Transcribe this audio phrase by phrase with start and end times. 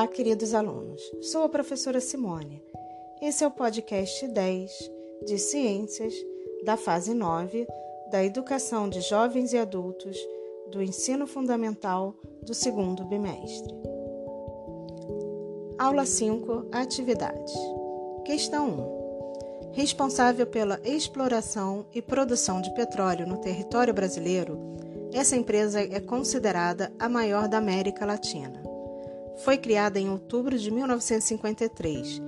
[0.00, 1.02] Olá, queridos alunos.
[1.20, 2.64] Sou a professora Simone.
[3.20, 4.90] Esse é o podcast 10
[5.26, 6.14] de Ciências
[6.64, 7.66] da fase 9
[8.10, 10.16] da Educação de Jovens e Adultos
[10.72, 13.74] do Ensino Fundamental do segundo bimestre.
[15.78, 17.52] Aula 5 Atividades.
[18.24, 18.70] Questão
[19.68, 19.72] 1.
[19.72, 24.58] Responsável pela exploração e produção de petróleo no território brasileiro,
[25.12, 28.69] essa empresa é considerada a maior da América Latina.
[29.44, 32.20] Foi criada em outubro de 1953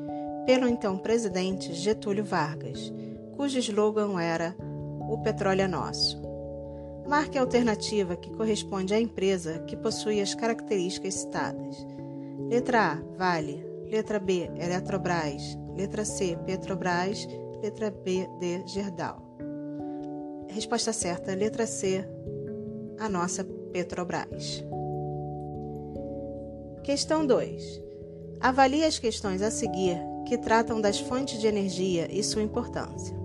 [0.47, 2.93] pelo então presidente Getúlio Vargas,
[3.37, 4.57] cujo slogan era
[5.09, 6.21] O petróleo é nosso.
[7.07, 11.77] Marque a alternativa que corresponde à empresa que possui as características citadas.
[12.49, 13.63] Letra A, Vale.
[13.87, 15.59] Letra B, Eletrobras.
[15.77, 17.29] Letra C, Petrobras.
[17.63, 19.23] Letra B, D, Gerdau.
[20.49, 22.07] Resposta certa, letra C,
[22.99, 24.65] a nossa Petrobras.
[26.83, 27.81] Questão 2.
[28.41, 33.17] Avalie as questões a seguir que tratam das fontes de energia e sua importância.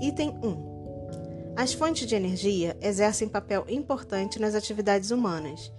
[0.00, 1.54] Item 1.
[1.54, 5.72] As fontes de energia exercem papel importante nas atividades humanas.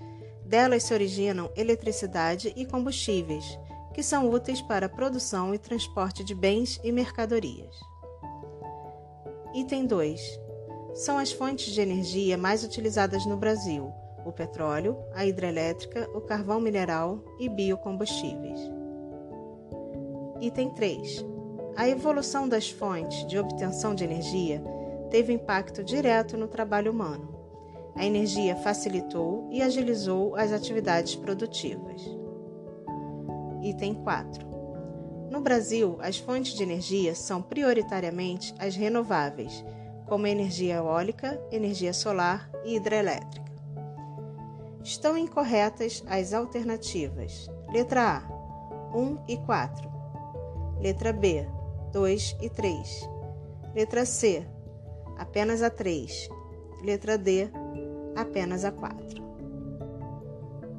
[0.46, 3.44] Delas se originam eletricidade e combustíveis,
[3.94, 7.76] que são úteis para a produção e transporte de bens e mercadorias.
[9.54, 10.40] Item 2.
[10.94, 13.94] São as fontes de energia mais utilizadas no Brasil
[14.28, 18.60] o petróleo, a hidrelétrica, o carvão mineral e biocombustíveis.
[20.42, 21.26] Item 3.
[21.76, 24.62] A evolução das fontes de obtenção de energia
[25.10, 27.36] teve impacto direto no trabalho humano.
[27.96, 32.02] A energia facilitou e agilizou as atividades produtivas.
[33.64, 34.46] Item 4.
[35.32, 39.64] No Brasil, as fontes de energia são prioritariamente as renováveis,
[40.06, 43.47] como energia eólica, energia solar e hidrelétrica.
[44.88, 47.52] Estão incorretas as alternativas.
[47.74, 49.92] Letra A, 1 e 4.
[50.80, 51.46] Letra B,
[51.92, 53.10] 2 e 3.
[53.76, 54.48] Letra C,
[55.18, 56.30] apenas a 3.
[56.82, 57.50] Letra D,
[58.16, 59.22] apenas a 4.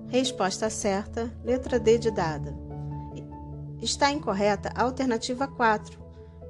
[0.06, 2.56] Resposta certa, letra D de dada.
[3.82, 5.98] Está incorreta a alternativa 4,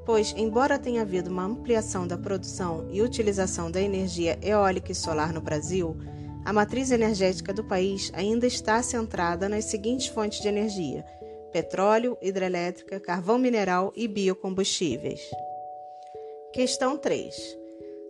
[0.06, 5.32] pois, embora tenha havido uma ampliação da produção e utilização da energia eólica e solar
[5.32, 5.96] no Brasil,
[6.48, 11.04] a matriz energética do país ainda está centrada nas seguintes fontes de energia:
[11.52, 15.20] petróleo, hidrelétrica, carvão mineral e biocombustíveis.
[16.50, 17.36] Questão 3.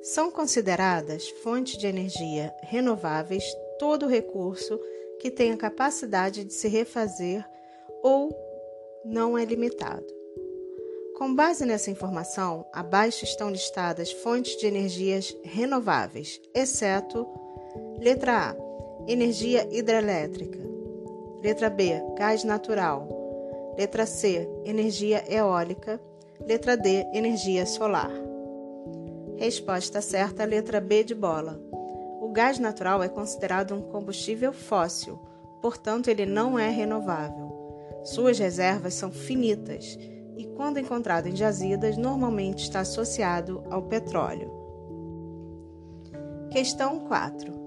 [0.02, 3.42] São consideradas fontes de energia renováveis
[3.76, 4.78] todo recurso
[5.18, 7.44] que tenha capacidade de se refazer
[8.04, 8.30] ou
[9.04, 10.06] não é limitado.
[11.16, 17.26] Com base nessa informação, abaixo estão listadas fontes de energias renováveis, exceto
[18.00, 18.56] Letra A:
[19.08, 20.60] energia hidrelétrica.
[21.42, 23.08] Letra B: gás natural.
[23.76, 26.00] Letra C: energia eólica.
[26.46, 28.12] Letra D: energia solar.
[29.36, 31.60] Resposta certa: letra B de bola.
[32.20, 35.18] O gás natural é considerado um combustível fóssil,
[35.60, 37.48] portanto, ele não é renovável.
[38.04, 39.98] Suas reservas são finitas
[40.36, 44.52] e, quando encontrado em jazidas, normalmente está associado ao petróleo.
[46.52, 47.57] Questão 4.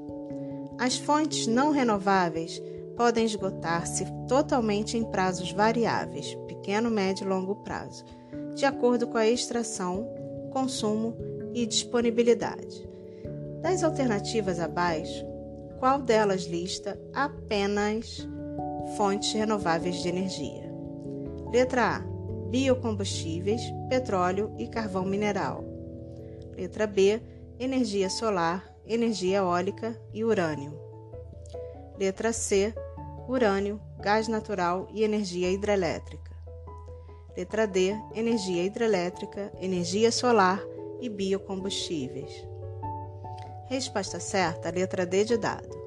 [0.81, 2.59] As fontes não renováveis
[2.97, 8.03] podem esgotar-se totalmente em prazos variáveis, pequeno, médio e longo prazo,
[8.55, 10.09] de acordo com a extração,
[10.49, 11.15] consumo
[11.53, 12.89] e disponibilidade.
[13.61, 15.23] Das alternativas abaixo,
[15.77, 18.27] qual delas lista apenas
[18.97, 20.73] fontes renováveis de energia?
[21.53, 21.99] Letra A:
[22.49, 25.63] biocombustíveis, petróleo e carvão mineral.
[26.57, 27.21] Letra B:
[27.59, 30.77] energia solar, energia eólica e urânio.
[31.97, 32.73] Letra C,
[33.25, 36.31] urânio, gás natural e energia hidrelétrica.
[37.37, 40.61] Letra D, energia hidrelétrica, energia solar
[40.99, 42.45] e biocombustíveis.
[43.67, 45.79] Resposta certa, letra D de dado.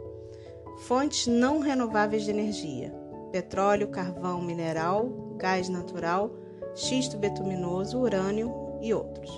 [0.86, 2.90] Fontes não renováveis de energia:
[3.30, 6.30] petróleo, carvão mineral, gás natural,
[6.74, 8.50] xisto betuminoso, urânio
[8.80, 9.30] e outros.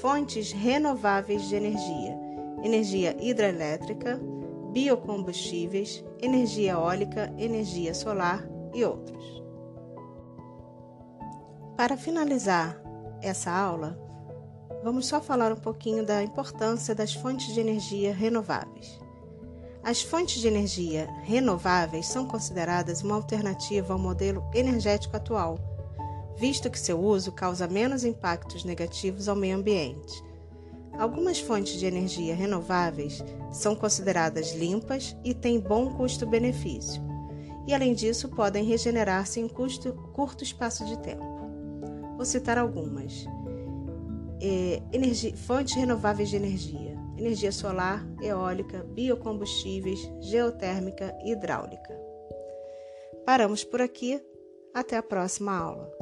[0.00, 2.31] Fontes renováveis de energia:
[2.62, 4.20] energia hidrelétrica,
[4.72, 9.42] biocombustíveis, energia eólica, energia solar e outros.
[11.76, 12.80] Para finalizar
[13.20, 13.98] essa aula,
[14.82, 19.00] vamos só falar um pouquinho da importância das fontes de energia renováveis.
[19.82, 25.58] As fontes de energia renováveis são consideradas uma alternativa ao modelo energético atual,
[26.36, 30.31] visto que seu uso causa menos impactos negativos ao meio ambiente
[30.98, 37.02] Algumas fontes de energia renováveis são consideradas limpas e têm bom custo-benefício.
[37.66, 41.24] e, além disso, podem regenerar-se em curto, curto espaço de tempo.
[42.16, 43.24] Vou citar algumas:
[44.40, 44.82] é,
[45.36, 51.96] fontes renováveis de energia, energia solar, eólica, biocombustíveis, geotérmica e hidráulica.
[53.24, 54.20] Paramos por aqui.
[54.74, 56.01] Até a próxima aula.